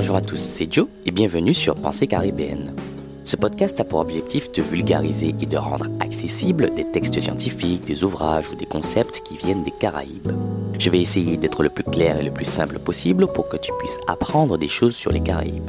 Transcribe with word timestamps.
Bonjour 0.00 0.16
à 0.16 0.22
tous, 0.22 0.40
c'est 0.40 0.72
Joe 0.72 0.86
et 1.04 1.10
bienvenue 1.10 1.52
sur 1.52 1.74
Pensée 1.74 2.06
caribéenne. 2.06 2.74
Ce 3.24 3.36
podcast 3.36 3.80
a 3.80 3.84
pour 3.84 3.98
objectif 3.98 4.50
de 4.50 4.62
vulgariser 4.62 5.34
et 5.38 5.44
de 5.44 5.56
rendre 5.58 5.88
accessibles 6.00 6.72
des 6.74 6.90
textes 6.90 7.20
scientifiques, 7.20 7.84
des 7.84 8.02
ouvrages 8.02 8.48
ou 8.48 8.54
des 8.54 8.64
concepts 8.64 9.20
qui 9.20 9.36
viennent 9.36 9.62
des 9.62 9.74
Caraïbes. 9.78 10.32
Je 10.78 10.88
vais 10.88 11.02
essayer 11.02 11.36
d'être 11.36 11.62
le 11.62 11.68
plus 11.68 11.84
clair 11.84 12.18
et 12.18 12.22
le 12.22 12.30
plus 12.30 12.46
simple 12.46 12.78
possible 12.78 13.26
pour 13.26 13.50
que 13.50 13.58
tu 13.58 13.72
puisses 13.78 13.98
apprendre 14.06 14.56
des 14.56 14.68
choses 14.68 14.96
sur 14.96 15.12
les 15.12 15.20
Caraïbes. 15.20 15.68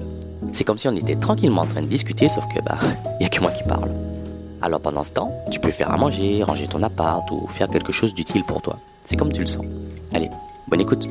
C'est 0.54 0.64
comme 0.64 0.78
si 0.78 0.88
on 0.88 0.96
était 0.96 1.18
tranquillement 1.18 1.64
en 1.64 1.68
train 1.68 1.82
de 1.82 1.88
discuter, 1.88 2.30
sauf 2.30 2.46
que 2.56 2.62
bah, 2.62 2.78
y 3.20 3.26
a 3.26 3.28
que 3.28 3.42
moi 3.42 3.52
qui 3.52 3.64
parle. 3.64 3.92
Alors 4.62 4.80
pendant 4.80 5.04
ce 5.04 5.12
temps, 5.12 5.36
tu 5.52 5.60
peux 5.60 5.72
faire 5.72 5.92
à 5.92 5.98
manger, 5.98 6.42
ranger 6.42 6.68
ton 6.68 6.82
appart 6.84 7.30
ou 7.32 7.48
faire 7.50 7.68
quelque 7.68 7.92
chose 7.92 8.14
d'utile 8.14 8.46
pour 8.46 8.62
toi. 8.62 8.80
C'est 9.04 9.18
comme 9.18 9.34
tu 9.34 9.42
le 9.42 9.48
sens. 9.48 9.66
Allez, 10.14 10.30
bonne 10.70 10.80
écoute. 10.80 11.06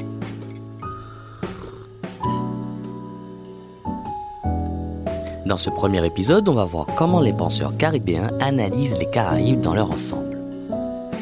Dans 5.51 5.57
ce 5.57 5.69
premier 5.69 6.07
épisode, 6.07 6.49
on 6.49 6.55
va 6.55 6.65
voir 6.65 6.87
comment 6.95 7.19
les 7.19 7.33
penseurs 7.33 7.77
caribéens 7.77 8.31
analysent 8.39 8.97
les 8.99 9.11
Caraïbes 9.11 9.61
dans 9.61 9.75
leur 9.75 9.91
ensemble. 9.91 10.39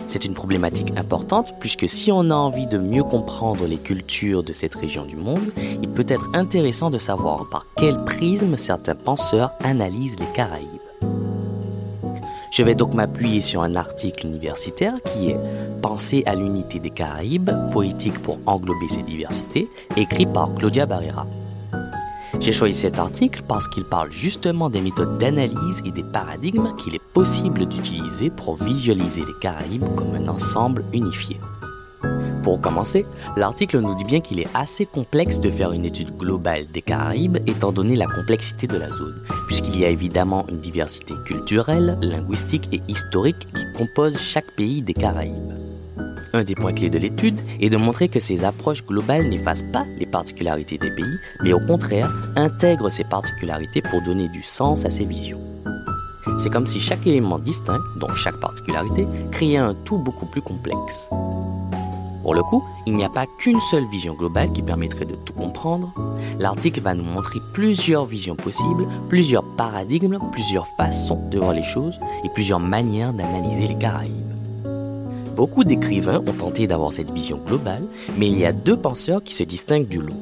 C'est 0.04 0.26
une 0.26 0.34
problématique 0.34 0.92
importante 0.98 1.54
puisque 1.58 1.88
si 1.88 2.12
on 2.12 2.28
a 2.28 2.34
envie 2.34 2.66
de 2.66 2.76
mieux 2.76 3.04
comprendre 3.04 3.66
les 3.66 3.78
cultures 3.78 4.42
de 4.42 4.52
cette 4.52 4.74
région 4.74 5.06
du 5.06 5.16
monde, 5.16 5.50
il 5.80 5.88
peut 5.88 6.04
être 6.06 6.28
intéressant 6.34 6.90
de 6.90 6.98
savoir 6.98 7.48
par 7.48 7.64
quel 7.74 8.04
prisme 8.04 8.58
certains 8.58 8.96
penseurs 8.96 9.52
analysent 9.60 10.20
les 10.20 10.30
Caraïbes. 10.34 10.66
Je 12.50 12.62
vais 12.62 12.74
donc 12.74 12.92
m'appuyer 12.92 13.40
sur 13.40 13.62
un 13.62 13.76
article 13.76 14.26
universitaire 14.26 14.92
qui 15.06 15.30
est 15.30 15.40
Penser 15.80 16.22
à 16.26 16.34
l'unité 16.34 16.80
des 16.80 16.90
Caraïbes, 16.90 17.50
poétique 17.72 18.20
pour 18.20 18.38
englober 18.44 18.88
ces 18.88 19.02
diversités, 19.02 19.70
écrit 19.96 20.26
par 20.26 20.52
Claudia 20.54 20.84
Barrera. 20.84 21.26
J'ai 22.40 22.52
choisi 22.52 22.78
cet 22.78 22.98
article 22.98 23.42
parce 23.48 23.68
qu'il 23.68 23.84
parle 23.84 24.10
justement 24.12 24.70
des 24.70 24.80
méthodes 24.80 25.18
d'analyse 25.18 25.82
et 25.84 25.90
des 25.90 26.04
paradigmes 26.04 26.74
qu'il 26.76 26.94
est 26.94 27.02
possible 27.12 27.66
d'utiliser 27.66 28.30
pour 28.30 28.56
visualiser 28.56 29.24
les 29.26 29.38
Caraïbes 29.40 29.94
comme 29.96 30.14
un 30.14 30.28
ensemble 30.28 30.84
unifié. 30.92 31.40
Pour 32.42 32.60
commencer, 32.60 33.04
l'article 33.36 33.80
nous 33.80 33.94
dit 33.94 34.04
bien 34.04 34.20
qu'il 34.20 34.40
est 34.40 34.48
assez 34.54 34.86
complexe 34.86 35.40
de 35.40 35.50
faire 35.50 35.72
une 35.72 35.84
étude 35.84 36.16
globale 36.16 36.66
des 36.72 36.82
Caraïbes 36.82 37.38
étant 37.46 37.72
donné 37.72 37.96
la 37.96 38.06
complexité 38.06 38.66
de 38.66 38.78
la 38.78 38.88
zone, 38.88 39.20
puisqu'il 39.46 39.78
y 39.78 39.84
a 39.84 39.90
évidemment 39.90 40.46
une 40.48 40.58
diversité 40.58 41.14
culturelle, 41.24 41.98
linguistique 42.00 42.68
et 42.72 42.80
historique 42.88 43.48
qui 43.52 43.72
compose 43.76 44.16
chaque 44.16 44.50
pays 44.52 44.80
des 44.80 44.94
Caraïbes. 44.94 45.67
Un 46.34 46.44
des 46.44 46.54
points 46.54 46.72
clés 46.72 46.90
de 46.90 46.98
l'étude 46.98 47.40
est 47.60 47.70
de 47.70 47.76
montrer 47.76 48.08
que 48.08 48.20
ces 48.20 48.44
approches 48.44 48.84
globales 48.84 49.28
n'effacent 49.28 49.64
pas 49.72 49.86
les 49.98 50.06
particularités 50.06 50.76
des 50.76 50.90
pays, 50.90 51.18
mais 51.42 51.52
au 51.52 51.60
contraire 51.60 52.12
intègrent 52.36 52.90
ces 52.90 53.04
particularités 53.04 53.80
pour 53.82 54.02
donner 54.02 54.28
du 54.28 54.42
sens 54.42 54.84
à 54.84 54.90
ces 54.90 55.04
visions. 55.04 55.40
C'est 56.36 56.50
comme 56.50 56.66
si 56.66 56.80
chaque 56.80 57.06
élément 57.06 57.38
distinct, 57.38 57.80
donc 57.98 58.14
chaque 58.14 58.38
particularité, 58.40 59.06
créait 59.32 59.56
un 59.56 59.74
tout 59.74 59.98
beaucoup 59.98 60.26
plus 60.26 60.42
complexe. 60.42 61.08
Pour 62.22 62.34
le 62.34 62.42
coup, 62.42 62.62
il 62.84 62.92
n'y 62.92 63.04
a 63.04 63.08
pas 63.08 63.24
qu'une 63.38 63.60
seule 63.60 63.86
vision 63.86 64.12
globale 64.12 64.52
qui 64.52 64.60
permettrait 64.60 65.06
de 65.06 65.14
tout 65.14 65.32
comprendre. 65.32 65.94
L'article 66.38 66.82
va 66.82 66.92
nous 66.92 67.04
montrer 67.04 67.40
plusieurs 67.54 68.04
visions 68.04 68.36
possibles, 68.36 68.86
plusieurs 69.08 69.44
paradigmes, 69.56 70.18
plusieurs 70.30 70.66
façons 70.76 71.26
de 71.30 71.38
voir 71.38 71.54
les 71.54 71.64
choses 71.64 71.98
et 72.24 72.28
plusieurs 72.28 72.60
manières 72.60 73.14
d'analyser 73.14 73.66
les 73.66 73.78
Caraïbes. 73.78 74.27
Beaucoup 75.38 75.62
d'écrivains 75.62 76.20
ont 76.26 76.32
tenté 76.32 76.66
d'avoir 76.66 76.92
cette 76.92 77.12
vision 77.12 77.38
globale, 77.38 77.84
mais 78.16 78.26
il 78.26 78.36
y 78.36 78.44
a 78.44 78.52
deux 78.52 78.76
penseurs 78.76 79.22
qui 79.22 79.32
se 79.32 79.44
distinguent 79.44 79.86
du 79.86 80.00
lot, 80.00 80.16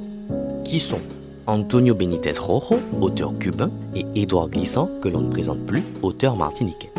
qui 0.63 0.79
sont 0.79 1.01
Antonio 1.47 1.95
Benítez 1.95 2.39
Rojo, 2.39 2.77
auteur 3.01 3.33
cubain, 3.39 3.71
et 3.95 4.05
Édouard 4.15 4.51
Glissant, 4.51 4.91
que 5.01 5.09
l'on 5.09 5.23
ne 5.23 5.31
présente 5.31 5.65
plus, 5.65 5.83
auteur 6.03 6.37
martiniquais. 6.37 6.91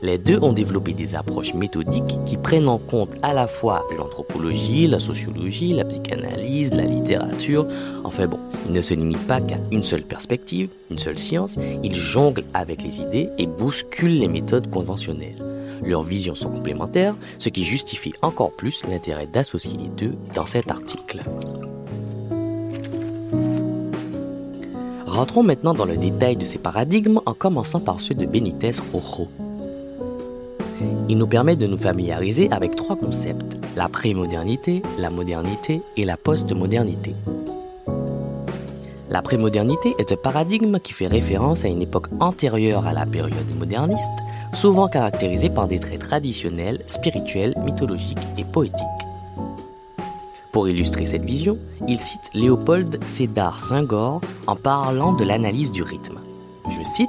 Les 0.00 0.16
deux 0.16 0.38
ont 0.40 0.54
développé 0.54 0.94
des 0.94 1.14
approches 1.14 1.52
méthodiques 1.52 2.18
qui 2.24 2.38
prennent 2.38 2.68
en 2.68 2.78
compte 2.78 3.16
à 3.20 3.34
la 3.34 3.48
fois 3.48 3.84
l'anthropologie, 3.98 4.86
la 4.86 4.98
sociologie, 4.98 5.74
la 5.74 5.84
psychanalyse, 5.84 6.72
la 6.72 6.84
littérature. 6.84 7.68
Enfin 8.04 8.26
bon, 8.26 8.38
ils 8.64 8.72
ne 8.72 8.80
se 8.80 8.94
limitent 8.94 9.26
pas 9.26 9.42
qu'à 9.42 9.58
une 9.72 9.82
seule 9.82 10.04
perspective, 10.04 10.70
une 10.90 10.98
seule 10.98 11.18
science, 11.18 11.58
ils 11.82 11.94
jonglent 11.94 12.44
avec 12.54 12.82
les 12.82 13.02
idées 13.02 13.28
et 13.36 13.46
bousculent 13.46 14.20
les 14.20 14.28
méthodes 14.28 14.70
conventionnelles. 14.70 15.53
Leurs 15.86 16.02
visions 16.02 16.34
sont 16.34 16.50
complémentaires, 16.50 17.16
ce 17.38 17.48
qui 17.48 17.64
justifie 17.64 18.14
encore 18.22 18.52
plus 18.52 18.86
l'intérêt 18.86 19.26
d'associer 19.26 19.76
les 19.76 19.88
deux 19.88 20.14
dans 20.34 20.46
cet 20.46 20.70
article. 20.70 21.22
Rentrons 25.06 25.44
maintenant 25.44 25.74
dans 25.74 25.84
le 25.84 25.96
détail 25.96 26.36
de 26.36 26.44
ces 26.44 26.58
paradigmes 26.58 27.20
en 27.26 27.34
commençant 27.34 27.80
par 27.80 28.00
ceux 28.00 28.14
de 28.14 28.26
Benitez 28.26 28.72
Rojo. 28.92 29.28
Il 31.08 31.18
nous 31.18 31.26
permet 31.26 31.54
de 31.54 31.66
nous 31.66 31.76
familiariser 31.76 32.50
avec 32.50 32.74
trois 32.74 32.96
concepts, 32.96 33.58
la 33.76 33.88
prémodernité, 33.88 34.82
la 34.98 35.10
modernité 35.10 35.82
et 35.96 36.04
la 36.04 36.16
postmodernité. 36.16 37.14
La 39.14 39.22
prémodernité 39.22 39.94
est 40.00 40.10
un 40.10 40.16
paradigme 40.16 40.80
qui 40.80 40.92
fait 40.92 41.06
référence 41.06 41.64
à 41.64 41.68
une 41.68 41.82
époque 41.82 42.08
antérieure 42.18 42.84
à 42.84 42.92
la 42.92 43.06
période 43.06 43.56
moderniste, 43.56 44.10
souvent 44.52 44.88
caractérisée 44.88 45.50
par 45.50 45.68
des 45.68 45.78
traits 45.78 46.00
traditionnels, 46.00 46.82
spirituels, 46.88 47.54
mythologiques 47.64 48.18
et 48.36 48.42
poétiques. 48.42 48.84
Pour 50.50 50.68
illustrer 50.68 51.06
cette 51.06 51.22
vision, 51.22 51.56
il 51.86 52.00
cite 52.00 52.28
Léopold 52.34 53.04
Sédar 53.04 53.60
Senghor 53.60 54.20
en 54.48 54.56
parlant 54.56 55.12
de 55.12 55.22
l'analyse 55.22 55.70
du 55.70 55.84
rythme. 55.84 56.18
Je 56.68 56.82
cite 56.82 57.08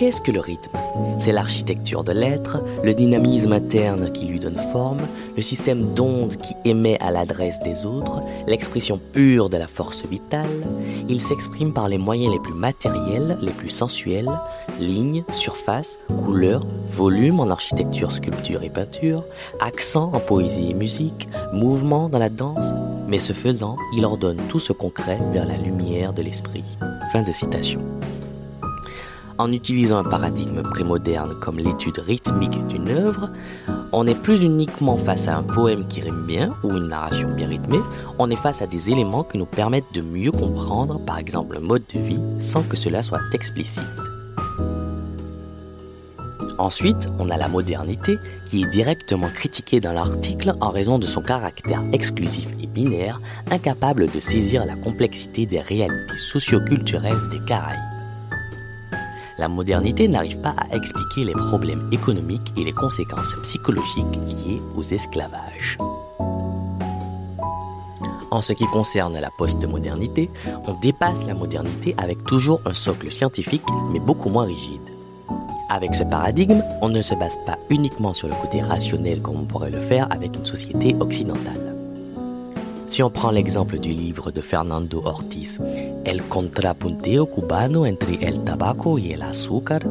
Qu'est-ce 0.00 0.22
que 0.22 0.32
le 0.32 0.40
rythme? 0.40 0.78
C'est 1.18 1.30
l'architecture 1.30 2.04
de 2.04 2.12
l'être, 2.12 2.62
le 2.82 2.94
dynamisme 2.94 3.52
interne 3.52 4.10
qui 4.10 4.24
lui 4.24 4.40
donne 4.40 4.56
forme, 4.56 5.02
le 5.36 5.42
système 5.42 5.92
d'ondes 5.92 6.36
qui 6.38 6.54
émet 6.64 6.98
à 7.02 7.10
l'adresse 7.10 7.60
des 7.60 7.84
autres, 7.84 8.22
l'expression 8.46 8.98
pure 9.12 9.50
de 9.50 9.58
la 9.58 9.68
force 9.68 10.06
vitale. 10.06 10.64
Il 11.10 11.20
s'exprime 11.20 11.74
par 11.74 11.90
les 11.90 11.98
moyens 11.98 12.32
les 12.32 12.40
plus 12.40 12.54
matériels, 12.54 13.36
les 13.42 13.52
plus 13.52 13.68
sensuels, 13.68 14.30
lignes, 14.78 15.22
surface, 15.34 16.00
couleurs, 16.24 16.64
volume 16.86 17.38
en 17.38 17.50
architecture, 17.50 18.10
sculpture 18.10 18.62
et 18.62 18.70
peinture, 18.70 19.26
accent 19.60 20.10
en 20.14 20.20
poésie 20.20 20.70
et 20.70 20.74
musique, 20.74 21.28
mouvement 21.52 22.08
dans 22.08 22.18
la 22.18 22.30
danse, 22.30 22.72
mais 23.06 23.18
ce 23.18 23.34
faisant, 23.34 23.76
il 23.94 24.06
ordonne 24.06 24.40
tout 24.48 24.60
ce 24.60 24.72
concret 24.72 25.18
vers 25.30 25.44
la 25.44 25.58
lumière 25.58 26.14
de 26.14 26.22
l'esprit. 26.22 26.64
Fin 27.12 27.20
de 27.20 27.32
citation. 27.32 27.82
En 29.40 29.52
utilisant 29.52 29.96
un 29.96 30.04
paradigme 30.04 30.60
prémoderne 30.60 31.32
comme 31.40 31.56
l'étude 31.56 31.96
rythmique 31.96 32.66
d'une 32.66 32.90
œuvre, 32.90 33.30
on 33.90 34.04
n'est 34.04 34.14
plus 34.14 34.42
uniquement 34.42 34.98
face 34.98 35.28
à 35.28 35.38
un 35.38 35.42
poème 35.42 35.86
qui 35.86 36.02
rime 36.02 36.26
bien 36.26 36.54
ou 36.62 36.76
une 36.76 36.88
narration 36.88 37.30
bien 37.30 37.48
rythmée, 37.48 37.80
on 38.18 38.30
est 38.30 38.36
face 38.36 38.60
à 38.60 38.66
des 38.66 38.90
éléments 38.90 39.24
qui 39.24 39.38
nous 39.38 39.46
permettent 39.46 39.94
de 39.94 40.02
mieux 40.02 40.30
comprendre, 40.30 41.00
par 41.06 41.16
exemple, 41.16 41.54
le 41.54 41.62
mode 41.62 41.84
de 41.94 42.00
vie 42.00 42.20
sans 42.38 42.62
que 42.62 42.76
cela 42.76 43.02
soit 43.02 43.22
explicite. 43.32 43.82
Ensuite, 46.58 47.08
on 47.18 47.30
a 47.30 47.38
la 47.38 47.48
modernité 47.48 48.18
qui 48.44 48.62
est 48.62 48.68
directement 48.68 49.30
critiquée 49.30 49.80
dans 49.80 49.94
l'article 49.94 50.52
en 50.60 50.68
raison 50.68 50.98
de 50.98 51.06
son 51.06 51.22
caractère 51.22 51.82
exclusif 51.94 52.48
et 52.62 52.66
binaire, 52.66 53.22
incapable 53.50 54.10
de 54.10 54.20
saisir 54.20 54.66
la 54.66 54.76
complexité 54.76 55.46
des 55.46 55.60
réalités 55.60 56.18
socioculturelles 56.18 57.30
des 57.30 57.40
Caraïbes 57.40 57.89
la 59.40 59.48
modernité 59.48 60.06
n'arrive 60.06 60.38
pas 60.40 60.54
à 60.70 60.76
expliquer 60.76 61.24
les 61.24 61.32
problèmes 61.32 61.88
économiques 61.92 62.52
et 62.58 62.64
les 62.64 62.72
conséquences 62.72 63.34
psychologiques 63.42 64.16
liées 64.26 64.60
aux 64.76 64.82
esclavages. 64.82 65.78
En 68.30 68.42
ce 68.42 68.52
qui 68.52 68.66
concerne 68.66 69.18
la 69.18 69.30
postmodernité, 69.30 70.30
on 70.68 70.74
dépasse 70.74 71.24
la 71.26 71.32
modernité 71.32 71.94
avec 71.96 72.22
toujours 72.24 72.60
un 72.66 72.74
socle 72.74 73.10
scientifique, 73.10 73.64
mais 73.90 73.98
beaucoup 73.98 74.28
moins 74.28 74.44
rigide. 74.44 74.90
Avec 75.70 75.94
ce 75.94 76.04
paradigme, 76.04 76.62
on 76.82 76.90
ne 76.90 77.00
se 77.00 77.14
base 77.14 77.38
pas 77.46 77.58
uniquement 77.70 78.12
sur 78.12 78.28
le 78.28 78.34
côté 78.34 78.60
rationnel 78.60 79.22
comme 79.22 79.36
on 79.36 79.46
pourrait 79.46 79.70
le 79.70 79.80
faire 79.80 80.06
avec 80.12 80.36
une 80.36 80.44
société 80.44 80.94
occidentale. 81.00 81.69
Si 82.90 83.04
on 83.04 83.08
prend 83.10 83.30
l'exemple 83.30 83.78
du 83.78 83.94
livre 83.94 84.32
de 84.32 84.40
Fernando 84.40 85.00
Ortiz, 85.04 85.60
El 86.04 86.24
contrapunteo 86.24 87.26
cubano 87.26 87.86
entre 87.86 88.14
el 88.20 88.42
tabaco 88.42 88.98
y 88.98 89.12
el 89.12 89.22
azúcar, 89.22 89.86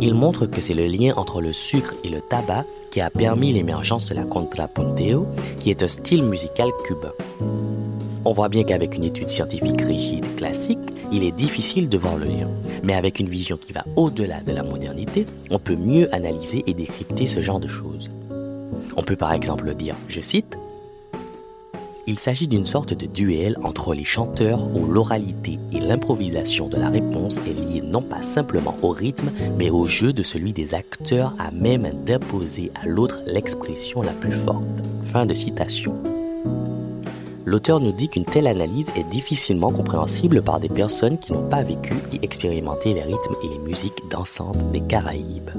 il 0.00 0.14
montre 0.14 0.46
que 0.46 0.60
c'est 0.60 0.74
le 0.74 0.86
lien 0.86 1.14
entre 1.16 1.40
le 1.40 1.52
sucre 1.52 1.96
et 2.04 2.08
le 2.08 2.20
tabac 2.20 2.64
qui 2.92 3.00
a 3.00 3.10
permis 3.10 3.52
l'émergence 3.52 4.06
de 4.06 4.14
la 4.14 4.22
contrapunteo, 4.22 5.26
qui 5.58 5.70
est 5.70 5.82
un 5.82 5.88
style 5.88 6.22
musical 6.22 6.70
cubain. 6.86 7.12
On 8.24 8.30
voit 8.30 8.48
bien 8.48 8.62
qu'avec 8.62 8.94
une 8.94 9.04
étude 9.04 9.30
scientifique 9.30 9.80
rigide 9.80 10.36
classique, 10.36 10.78
il 11.10 11.24
est 11.24 11.32
difficile 11.32 11.88
de 11.88 11.98
voir 11.98 12.16
le 12.18 12.26
lien. 12.26 12.48
Mais 12.84 12.94
avec 12.94 13.18
une 13.18 13.28
vision 13.28 13.56
qui 13.56 13.72
va 13.72 13.82
au-delà 13.96 14.42
de 14.42 14.52
la 14.52 14.62
modernité, 14.62 15.26
on 15.50 15.58
peut 15.58 15.74
mieux 15.74 16.14
analyser 16.14 16.62
et 16.68 16.74
décrypter 16.74 17.26
ce 17.26 17.40
genre 17.40 17.58
de 17.58 17.66
choses. 17.66 18.12
On 18.96 19.02
peut 19.02 19.16
par 19.16 19.32
exemple 19.32 19.74
dire, 19.74 19.96
je 20.06 20.20
cite, 20.20 20.56
Il 22.10 22.18
s'agit 22.18 22.48
d'une 22.48 22.64
sorte 22.64 22.94
de 22.94 23.04
duel 23.04 23.58
entre 23.62 23.92
les 23.92 24.06
chanteurs 24.06 24.74
où 24.74 24.86
l'oralité 24.86 25.58
et 25.70 25.78
l'improvisation 25.78 26.66
de 26.66 26.78
la 26.78 26.88
réponse 26.88 27.36
est 27.46 27.52
liée 27.52 27.82
non 27.82 28.00
pas 28.00 28.22
simplement 28.22 28.74
au 28.80 28.88
rythme, 28.88 29.30
mais 29.58 29.68
au 29.68 29.84
jeu 29.84 30.14
de 30.14 30.22
celui 30.22 30.54
des 30.54 30.72
acteurs 30.72 31.34
à 31.38 31.50
même 31.50 31.92
d'imposer 32.06 32.72
à 32.82 32.86
l'autre 32.86 33.20
l'expression 33.26 34.00
la 34.00 34.12
plus 34.12 34.32
forte. 34.32 34.64
Fin 35.02 35.26
de 35.26 35.34
citation. 35.34 35.96
L'auteur 37.44 37.78
nous 37.78 37.92
dit 37.92 38.08
qu'une 38.08 38.24
telle 38.24 38.46
analyse 38.46 38.90
est 38.96 39.10
difficilement 39.10 39.70
compréhensible 39.70 40.40
par 40.40 40.60
des 40.60 40.70
personnes 40.70 41.18
qui 41.18 41.34
n'ont 41.34 41.50
pas 41.50 41.62
vécu 41.62 41.92
et 42.14 42.24
expérimenté 42.24 42.94
les 42.94 43.02
rythmes 43.02 43.36
et 43.42 43.48
les 43.48 43.58
musiques 43.58 44.08
dansantes 44.10 44.72
des 44.72 44.80
Caraïbes. 44.80 45.50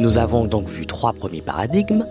Nous 0.00 0.16
avons 0.16 0.46
donc 0.46 0.66
vu 0.66 0.86
trois 0.86 1.12
premiers 1.12 1.42
paradigmes, 1.42 2.06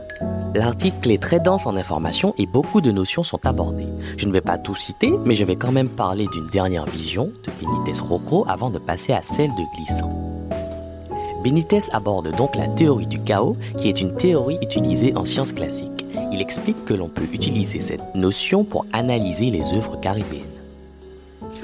L'article 0.55 1.11
est 1.11 1.21
très 1.21 1.39
dense 1.39 1.65
en 1.67 1.75
informations 1.75 2.33
et 2.37 2.45
beaucoup 2.45 2.81
de 2.81 2.91
notions 2.91 3.23
sont 3.23 3.45
abordées. 3.45 3.87
Je 4.17 4.27
ne 4.27 4.31
vais 4.31 4.41
pas 4.41 4.57
tout 4.57 4.75
citer, 4.75 5.11
mais 5.25 5.35
je 5.35 5.45
vais 5.45 5.55
quand 5.55 5.71
même 5.71 5.89
parler 5.89 6.27
d'une 6.31 6.47
dernière 6.47 6.85
vision 6.85 7.31
de 7.45 7.51
Benitez 7.61 8.01
Rocco 8.01 8.45
avant 8.47 8.71
de 8.71 8.79
passer 8.79 9.13
à 9.13 9.21
celle 9.21 9.51
de 9.51 9.63
Glissant. 9.75 10.11
Benitez 11.43 11.79
aborde 11.91 12.35
donc 12.35 12.55
la 12.55 12.67
théorie 12.67 13.07
du 13.07 13.21
chaos, 13.21 13.57
qui 13.77 13.89
est 13.89 14.01
une 14.01 14.15
théorie 14.15 14.59
utilisée 14.61 15.15
en 15.15 15.25
sciences 15.25 15.53
classiques. 15.53 16.05
Il 16.31 16.41
explique 16.41 16.83
que 16.85 16.93
l'on 16.93 17.09
peut 17.09 17.27
utiliser 17.31 17.79
cette 17.79 18.15
notion 18.15 18.63
pour 18.63 18.85
analyser 18.91 19.51
les 19.51 19.73
œuvres 19.73 19.99
caribéennes. 19.99 20.58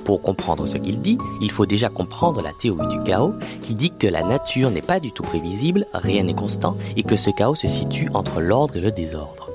Pour 0.06 0.22
comprendre 0.22 0.68
ce 0.68 0.78
qu'il 0.78 1.02
dit, 1.02 1.18
il 1.42 1.50
faut 1.50 1.66
déjà 1.66 1.90
comprendre 1.90 2.42
la 2.44 2.54
théorie 2.54 2.88
du 2.88 3.02
chaos 3.02 3.34
qui 3.64 3.74
dit 3.74 3.92
que 3.92 4.06
la 4.06 4.22
nature 4.22 4.70
n'est 4.70 4.84
pas 4.84 5.00
du 5.00 5.12
tout 5.12 5.24
prévisible, 5.24 5.88
rien 5.94 6.24
n'est 6.24 6.36
constant 6.36 6.78
et 6.96 7.02
que 7.02 7.18
ce 7.18 7.32
chaos 7.32 7.56
se 7.56 7.68
situe 7.68 8.08
entre 8.14 8.40
l'ordre 8.40 8.78
et 8.78 8.82
le 8.82 8.92
désordre. 8.92 9.50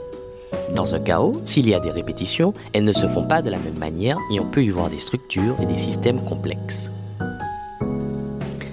Dans 0.75 0.85
ce 0.85 0.97
chaos, 0.97 1.41
s'il 1.45 1.69
y 1.69 1.75
a 1.75 1.79
des 1.79 1.93
répétitions, 1.93 2.53
elles 2.73 2.85
ne 2.85 2.93
se 2.93 3.07
font 3.07 3.25
pas 3.25 3.43
de 3.43 3.51
la 3.51 3.59
même 3.59 3.79
manière 3.79 4.19
et 4.33 4.41
on 4.41 4.51
peut 4.51 4.65
y 4.65 4.71
voir 4.71 4.91
des 4.91 4.99
structures 4.99 5.55
et 5.63 5.67
des 5.67 5.79
systèmes 5.79 6.23
complexes. 6.25 6.91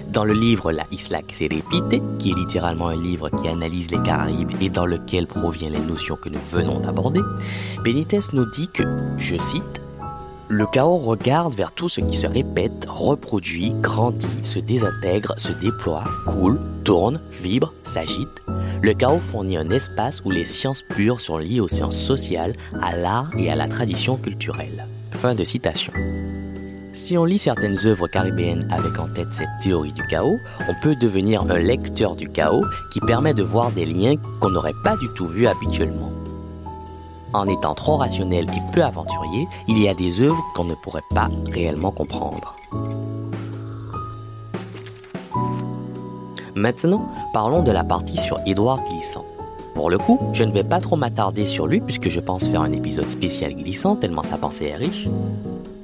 Dans 0.08 0.24
le 0.24 0.34
livre 0.34 0.72
La 0.72 0.84
Isla 0.90 1.22
que 1.22 1.36
se 1.36 1.44
repite, 1.44 2.02
qui 2.18 2.30
est 2.30 2.34
littéralement 2.34 2.88
un 2.88 3.00
livre 3.00 3.30
qui 3.30 3.46
analyse 3.46 3.92
les 3.92 4.02
Caraïbes 4.02 4.50
et 4.60 4.68
dans 4.68 4.86
lequel 4.86 5.28
proviennent 5.28 5.74
les 5.74 5.78
notions 5.78 6.16
que 6.16 6.28
nous 6.28 6.40
venons 6.50 6.80
d'aborder, 6.80 7.20
Benitez 7.84 8.20
nous 8.32 8.46
dit 8.46 8.66
que, 8.66 8.82
je 9.16 9.36
cite, 9.36 9.80
le 10.48 10.66
chaos 10.66 10.96
regarde 10.96 11.54
vers 11.54 11.72
tout 11.72 11.88
ce 11.88 12.00
qui 12.00 12.16
se 12.16 12.26
répète, 12.26 12.86
reproduit, 12.88 13.74
grandit, 13.82 14.28
se 14.42 14.58
désintègre, 14.58 15.34
se 15.36 15.52
déploie, 15.52 16.04
coule, 16.26 16.58
tourne, 16.84 17.20
vibre, 17.30 17.74
s'agite. 17.82 18.42
Le 18.82 18.94
chaos 18.94 19.18
fournit 19.18 19.58
un 19.58 19.68
espace 19.70 20.22
où 20.24 20.30
les 20.30 20.46
sciences 20.46 20.82
pures 20.82 21.20
sont 21.20 21.36
liées 21.36 21.60
aux 21.60 21.68
sciences 21.68 21.98
sociales, 21.98 22.54
à 22.80 22.96
l'art 22.96 23.30
et 23.36 23.50
à 23.50 23.56
la 23.56 23.68
tradition 23.68 24.16
culturelle. 24.16 24.86
Fin 25.10 25.34
de 25.34 25.44
citation. 25.44 25.92
Si 26.94 27.18
on 27.18 27.26
lit 27.26 27.38
certaines 27.38 27.86
œuvres 27.86 28.08
caribéennes 28.08 28.66
avec 28.70 28.98
en 28.98 29.08
tête 29.08 29.32
cette 29.32 29.48
théorie 29.60 29.92
du 29.92 30.04
chaos, 30.06 30.38
on 30.68 30.74
peut 30.82 30.96
devenir 30.96 31.42
un 31.42 31.58
lecteur 31.58 32.16
du 32.16 32.28
chaos 32.28 32.64
qui 32.90 33.00
permet 33.00 33.34
de 33.34 33.42
voir 33.42 33.70
des 33.70 33.84
liens 33.84 34.16
qu'on 34.40 34.50
n'aurait 34.50 34.72
pas 34.82 34.96
du 34.96 35.08
tout 35.10 35.26
vus 35.26 35.46
habituellement. 35.46 36.17
En 37.32 37.46
étant 37.46 37.74
trop 37.74 37.96
rationnel 37.96 38.46
et 38.56 38.72
peu 38.72 38.82
aventurier, 38.82 39.46
il 39.66 39.78
y 39.78 39.88
a 39.88 39.94
des 39.94 40.20
œuvres 40.20 40.42
qu'on 40.54 40.64
ne 40.64 40.74
pourrait 40.74 41.02
pas 41.14 41.28
réellement 41.52 41.90
comprendre. 41.90 42.54
Maintenant, 46.54 47.06
parlons 47.32 47.62
de 47.62 47.70
la 47.70 47.84
partie 47.84 48.16
sur 48.16 48.40
Édouard 48.46 48.82
Glissant. 48.84 49.24
Pour 49.74 49.90
le 49.90 49.98
coup, 49.98 50.18
je 50.32 50.42
ne 50.42 50.52
vais 50.52 50.64
pas 50.64 50.80
trop 50.80 50.96
m'attarder 50.96 51.46
sur 51.46 51.68
lui 51.68 51.80
puisque 51.80 52.08
je 52.08 52.18
pense 52.18 52.48
faire 52.48 52.62
un 52.62 52.72
épisode 52.72 53.08
spécial 53.10 53.54
glissant 53.54 53.94
tellement 53.94 54.22
sa 54.22 54.38
pensée 54.38 54.64
est 54.64 54.74
riche. 54.74 55.06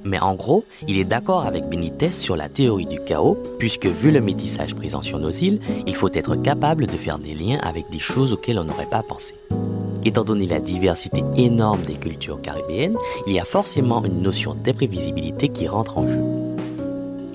Mais 0.05 0.19
en 0.19 0.35
gros, 0.35 0.65
il 0.89 0.99
est 0.99 1.05
d'accord 1.05 1.47
avec 1.47 1.69
Benitez 1.69 2.11
sur 2.11 2.37
la 2.37 2.49
théorie 2.49 2.87
du 2.87 3.01
chaos, 3.01 3.39
puisque 3.59 3.87
vu 3.87 4.11
le 4.11 4.21
métissage 4.21 4.75
présent 4.75 5.01
sur 5.01 5.19
nos 5.19 5.31
îles, 5.31 5.61
il 5.87 5.95
faut 5.95 6.11
être 6.13 6.37
capable 6.37 6.87
de 6.87 6.97
faire 6.97 7.19
des 7.19 7.35
liens 7.35 7.59
avec 7.63 7.89
des 7.91 8.01
choses 8.01 8.33
auxquelles 8.33 8.59
on 8.59 8.65
n'aurait 8.65 8.85
pas 8.87 9.03
pensé. 9.03 9.35
Étant 10.05 10.25
donné 10.25 10.47
la 10.47 10.61
diversité 10.61 11.25
énorme 11.37 11.83
des 11.83 11.95
cultures 11.95 12.41
caribéennes, 12.43 12.97
il 13.27 13.33
y 13.33 13.41
a 13.41 13.45
forcément 13.45 14.05
une 14.05 14.21
notion 14.21 14.55
d'imprévisibilité 14.55 15.49
qui 15.49 15.67
rentre 15.67 15.97
en 15.97 16.07
jeu. 16.07 16.21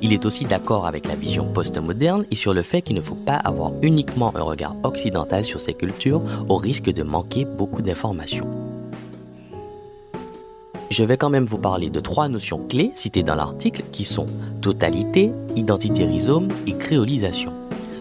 Il 0.01 0.13
est 0.13 0.25
aussi 0.25 0.45
d'accord 0.45 0.85
avec 0.85 1.07
la 1.07 1.15
vision 1.15 1.51
postmoderne 1.51 2.25
et 2.31 2.35
sur 2.35 2.53
le 2.53 2.61
fait 2.61 2.81
qu'il 2.81 2.95
ne 2.95 3.01
faut 3.01 3.15
pas 3.15 3.35
avoir 3.35 3.73
uniquement 3.81 4.31
un 4.35 4.41
regard 4.41 4.75
occidental 4.83 5.43
sur 5.43 5.59
ces 5.59 5.73
cultures 5.73 6.21
au 6.47 6.57
risque 6.57 6.91
de 6.91 7.03
manquer 7.03 7.45
beaucoup 7.45 7.81
d'informations. 7.81 8.47
Je 10.89 11.03
vais 11.03 11.17
quand 11.17 11.29
même 11.29 11.45
vous 11.45 11.57
parler 11.57 11.89
de 11.89 11.99
trois 11.99 12.29
notions 12.29 12.65
clés 12.67 12.91
citées 12.95 13.23
dans 13.23 13.35
l'article 13.35 13.83
qui 13.91 14.05
sont 14.05 14.25
totalité, 14.61 15.31
identité 15.55 16.05
rhizome 16.05 16.47
et 16.65 16.73
créolisation. 16.77 17.58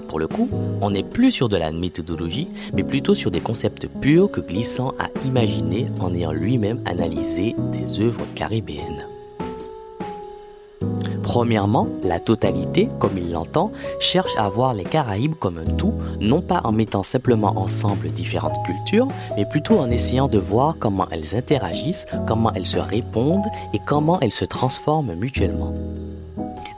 Pour 0.08 0.18
le 0.18 0.26
coup, 0.26 0.48
on 0.80 0.90
n'est 0.90 1.02
plus 1.02 1.30
sur 1.30 1.48
de 1.50 1.56
la 1.56 1.70
méthodologie, 1.70 2.48
mais 2.72 2.82
plutôt 2.82 3.14
sur 3.14 3.30
des 3.30 3.40
concepts 3.40 3.86
purs 3.86 4.30
que 4.30 4.40
Glissant 4.40 4.94
a 4.98 5.08
imaginés 5.26 5.86
en 6.00 6.14
ayant 6.14 6.32
lui-même 6.32 6.80
analysé 6.86 7.54
des 7.72 8.00
œuvres 8.00 8.24
caribéennes. 8.34 9.04
Premièrement, 11.22 11.88
la 12.02 12.20
totalité, 12.20 12.88
comme 12.98 13.18
il 13.18 13.32
l'entend, 13.32 13.70
cherche 14.00 14.34
à 14.38 14.48
voir 14.48 14.72
les 14.72 14.84
Caraïbes 14.84 15.34
comme 15.34 15.58
un 15.58 15.70
tout, 15.76 15.92
non 16.20 16.40
pas 16.40 16.62
en 16.64 16.72
mettant 16.72 17.02
simplement 17.02 17.58
ensemble 17.58 18.08
différentes 18.08 18.56
cultures, 18.64 19.08
mais 19.36 19.44
plutôt 19.44 19.78
en 19.78 19.90
essayant 19.90 20.28
de 20.28 20.38
voir 20.38 20.76
comment 20.78 21.06
elles 21.10 21.36
interagissent, 21.36 22.06
comment 22.26 22.50
elles 22.54 22.64
se 22.64 22.78
répondent 22.78 23.46
et 23.74 23.78
comment 23.86 24.18
elles 24.20 24.32
se 24.32 24.46
transforment 24.46 25.14
mutuellement. 25.16 25.74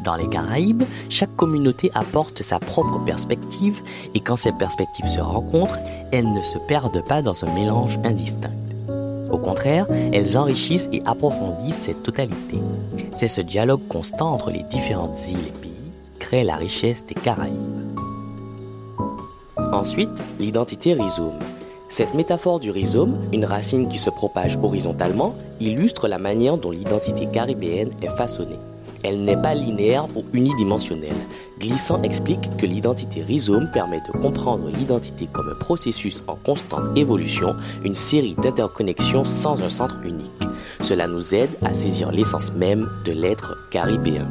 Dans 0.05 0.17
les 0.17 0.29
Caraïbes, 0.29 0.85
chaque 1.11 1.35
communauté 1.37 1.91
apporte 1.95 2.43
sa 2.43 2.59
propre 2.59 2.99
perspective 3.05 3.83
et 4.15 4.21
quand 4.21 4.37
ces 4.37 4.53
perspectives 4.53 5.07
se 5.07 5.21
rencontrent, 5.21 5.79
elles 6.11 6.33
ne 6.33 6.43
se 6.43 6.59
perdent 6.59 7.05
pas 7.05 7.21
dans 7.21 7.45
un 7.45 7.53
mélange 7.53 7.99
indistinct. 8.05 8.53
Au 9.31 9.39
contraire, 9.39 9.87
elles 10.13 10.39
enrichissent 10.39 10.89
et 10.93 11.03
approfondissent 11.05 11.83
cette 11.83 12.03
totalité. 12.03 12.59
C'est 13.15 13.29
ce 13.29 13.41
dialogue 13.41 13.87
constant 13.89 14.33
entre 14.33 14.51
les 14.51 14.63
différentes 14.65 15.29
îles 15.29 15.47
et 15.47 15.59
pays 15.59 15.93
qui 16.05 16.19
crée 16.19 16.45
la 16.45 16.57
richesse 16.57 17.05
des 17.07 17.15
Caraïbes. 17.15 17.55
Ensuite, 19.73 20.23
l'identité 20.39 20.95
rhizome. 20.95 21.39
Cette 21.89 22.15
métaphore 22.15 22.61
du 22.61 22.71
rhizome, 22.71 23.19
une 23.33 23.45
racine 23.45 23.89
qui 23.89 23.99
se 23.99 24.11
propage 24.11 24.59
horizontalement, 24.63 25.35
illustre 25.61 26.09
la 26.09 26.19
manière 26.19 26.57
dont 26.57 26.71
l'identité 26.71 27.27
caribéenne 27.27 27.91
est 28.03 28.17
façonnée. 28.17 28.59
Elle 29.03 29.25
n'est 29.25 29.37
pas 29.37 29.55
linéaire 29.55 30.07
ou 30.17 30.25
unidimensionnelle. 30.33 31.27
Glissant 31.59 32.01
explique 32.03 32.57
que 32.57 32.67
l'identité 32.67 33.23
rhizome 33.23 33.71
permet 33.71 34.01
de 34.01 34.19
comprendre 34.19 34.69
l'identité 34.69 35.29
comme 35.33 35.49
un 35.49 35.55
processus 35.55 36.23
en 36.27 36.37
constante 36.37 36.97
évolution, 36.97 37.57
une 37.85 37.95
série 37.95 38.35
d'interconnexions 38.35 39.25
sans 39.25 39.63
un 39.63 39.69
centre 39.69 39.99
unique. 40.05 40.31
Cela 40.81 41.07
nous 41.07 41.35
aide 41.35 41.51
à 41.63 41.75
saisir 41.75 42.11
l'essence 42.13 42.53
même 42.53 42.91
de 43.05 43.13
l'être 43.13 43.57
caribéen. 43.71 44.29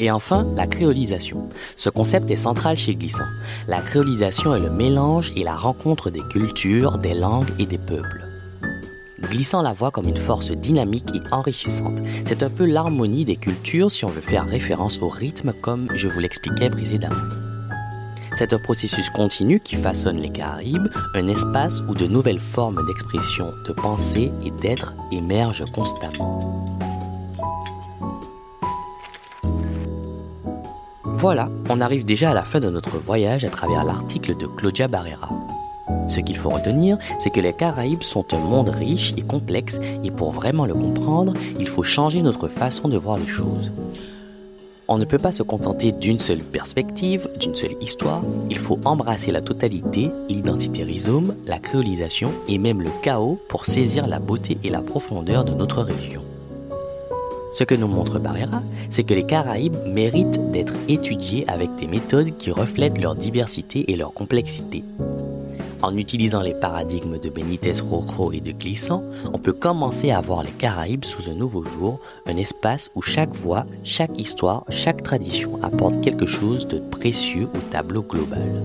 Et 0.00 0.10
enfin, 0.10 0.46
la 0.56 0.66
créolisation. 0.66 1.48
Ce 1.76 1.90
concept 1.90 2.30
est 2.30 2.36
central 2.36 2.76
chez 2.76 2.94
Glissant. 2.94 3.26
La 3.66 3.80
créolisation 3.80 4.54
est 4.54 4.60
le 4.60 4.70
mélange 4.70 5.32
et 5.34 5.42
la 5.42 5.56
rencontre 5.56 6.10
des 6.10 6.22
cultures, 6.22 6.98
des 6.98 7.14
langues 7.14 7.50
et 7.58 7.66
des 7.66 7.78
peuples 7.78 8.28
glissant 9.22 9.62
la 9.62 9.72
voix 9.72 9.90
comme 9.90 10.08
une 10.08 10.16
force 10.16 10.50
dynamique 10.50 11.08
et 11.14 11.20
enrichissante. 11.32 11.98
C'est 12.24 12.42
un 12.42 12.50
peu 12.50 12.64
l'harmonie 12.64 13.24
des 13.24 13.36
cultures 13.36 13.90
si 13.90 14.04
on 14.04 14.10
veut 14.10 14.20
faire 14.20 14.46
référence 14.46 14.98
au 15.00 15.08
rythme 15.08 15.52
comme 15.52 15.88
je 15.94 16.08
vous 16.08 16.20
l'expliquais 16.20 16.70
précédemment. 16.70 17.16
C'est 18.34 18.52
un 18.52 18.58
processus 18.58 19.10
continu 19.10 19.58
qui 19.58 19.74
façonne 19.74 20.18
les 20.18 20.30
Caraïbes, 20.30 20.88
un 21.14 21.26
espace 21.26 21.80
où 21.88 21.94
de 21.94 22.06
nouvelles 22.06 22.38
formes 22.38 22.86
d'expression, 22.86 23.50
de 23.66 23.72
pensée 23.72 24.30
et 24.44 24.50
d'être 24.50 24.94
émergent 25.10 25.64
constamment. 25.72 26.68
Voilà, 31.04 31.50
on 31.68 31.80
arrive 31.80 32.04
déjà 32.04 32.30
à 32.30 32.34
la 32.34 32.44
fin 32.44 32.60
de 32.60 32.70
notre 32.70 32.96
voyage 32.96 33.44
à 33.44 33.50
travers 33.50 33.82
l'article 33.82 34.36
de 34.36 34.46
Claudia 34.46 34.86
Barrera. 34.86 35.30
Ce 36.08 36.20
qu'il 36.20 36.36
faut 36.36 36.50
retenir, 36.50 36.98
c'est 37.18 37.30
que 37.30 37.40
les 37.40 37.52
Caraïbes 37.52 38.02
sont 38.02 38.34
un 38.34 38.40
monde 38.40 38.70
riche 38.70 39.14
et 39.16 39.22
complexe 39.22 39.78
et 40.02 40.10
pour 40.10 40.32
vraiment 40.32 40.66
le 40.66 40.74
comprendre, 40.74 41.34
il 41.60 41.68
faut 41.68 41.82
changer 41.82 42.22
notre 42.22 42.48
façon 42.48 42.88
de 42.88 42.96
voir 42.96 43.18
les 43.18 43.26
choses. 43.26 43.72
On 44.90 44.96
ne 44.96 45.04
peut 45.04 45.18
pas 45.18 45.32
se 45.32 45.42
contenter 45.42 45.92
d'une 45.92 46.18
seule 46.18 46.42
perspective, 46.42 47.28
d'une 47.38 47.54
seule 47.54 47.76
histoire, 47.82 48.22
il 48.48 48.58
faut 48.58 48.78
embrasser 48.86 49.30
la 49.30 49.42
totalité, 49.42 50.10
l'identité 50.30 50.82
rhizome, 50.82 51.34
la 51.46 51.58
créolisation 51.58 52.32
et 52.48 52.56
même 52.56 52.80
le 52.80 52.90
chaos 53.02 53.38
pour 53.50 53.66
saisir 53.66 54.06
la 54.06 54.18
beauté 54.18 54.56
et 54.64 54.70
la 54.70 54.80
profondeur 54.80 55.44
de 55.44 55.52
notre 55.52 55.82
région. 55.82 56.22
Ce 57.50 57.64
que 57.64 57.74
nous 57.74 57.88
montre 57.88 58.18
Barrera, 58.18 58.62
c'est 58.88 59.04
que 59.04 59.14
les 59.14 59.24
Caraïbes 59.24 59.76
méritent 59.86 60.50
d'être 60.52 60.74
étudiés 60.88 61.44
avec 61.48 61.74
des 61.76 61.86
méthodes 61.86 62.36
qui 62.38 62.50
reflètent 62.50 63.00
leur 63.00 63.14
diversité 63.14 63.90
et 63.92 63.96
leur 63.96 64.14
complexité. 64.14 64.84
En 65.80 65.96
utilisant 65.96 66.42
les 66.42 66.54
paradigmes 66.54 67.18
de 67.18 67.28
Benitez 67.28 67.74
Rojo 67.80 68.32
et 68.32 68.40
de 68.40 68.50
Glissant, 68.50 69.04
on 69.32 69.38
peut 69.38 69.52
commencer 69.52 70.10
à 70.10 70.20
voir 70.20 70.42
les 70.42 70.50
Caraïbes 70.50 71.04
sous 71.04 71.30
un 71.30 71.34
nouveau 71.34 71.62
jour, 71.64 72.00
un 72.26 72.36
espace 72.36 72.90
où 72.96 73.02
chaque 73.02 73.32
voix, 73.32 73.64
chaque 73.84 74.18
histoire, 74.18 74.64
chaque 74.70 75.04
tradition 75.04 75.58
apporte 75.62 76.00
quelque 76.00 76.26
chose 76.26 76.66
de 76.66 76.78
précieux 76.78 77.48
au 77.54 77.58
tableau 77.70 78.02
global. 78.02 78.64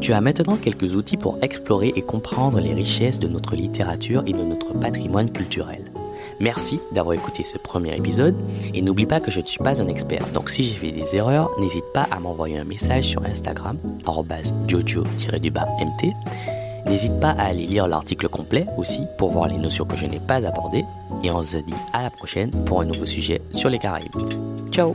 Tu 0.00 0.12
as 0.12 0.20
maintenant 0.20 0.56
quelques 0.56 0.94
outils 0.94 1.16
pour 1.16 1.38
explorer 1.42 1.92
et 1.96 2.02
comprendre 2.02 2.60
les 2.60 2.72
richesses 2.72 3.18
de 3.18 3.28
notre 3.28 3.56
littérature 3.56 4.22
et 4.26 4.32
de 4.32 4.42
notre 4.42 4.72
patrimoine 4.74 5.30
culturel. 5.30 5.89
Merci 6.40 6.80
d'avoir 6.92 7.14
écouté 7.14 7.44
ce 7.44 7.58
premier 7.58 7.96
épisode 7.96 8.36
et 8.74 8.82
n'oublie 8.82 9.06
pas 9.06 9.20
que 9.20 9.30
je 9.30 9.40
ne 9.40 9.46
suis 9.46 9.58
pas 9.58 9.80
un 9.80 9.88
expert. 9.88 10.26
Donc 10.32 10.50
si 10.50 10.64
j'ai 10.64 10.76
fait 10.76 10.92
des 10.92 11.14
erreurs, 11.14 11.48
n'hésite 11.60 11.84
pas 11.92 12.08
à 12.10 12.18
m'envoyer 12.18 12.58
un 12.58 12.64
message 12.64 13.04
sur 13.04 13.22
Instagram, 13.24 13.76
jojo-mt. 14.66 16.14
N'hésite 16.86 17.20
pas 17.20 17.30
à 17.30 17.44
aller 17.44 17.66
lire 17.66 17.86
l'article 17.86 18.28
complet 18.28 18.66
aussi 18.78 19.02
pour 19.18 19.30
voir 19.30 19.48
les 19.48 19.58
notions 19.58 19.84
que 19.84 19.96
je 19.96 20.06
n'ai 20.06 20.20
pas 20.20 20.46
abordées. 20.46 20.84
Et 21.22 21.30
on 21.30 21.42
se 21.42 21.58
dit 21.58 21.74
à 21.92 22.02
la 22.02 22.10
prochaine 22.10 22.50
pour 22.64 22.80
un 22.80 22.86
nouveau 22.86 23.06
sujet 23.06 23.42
sur 23.52 23.68
les 23.68 23.78
Caraïbes. 23.78 24.10
Ciao 24.70 24.94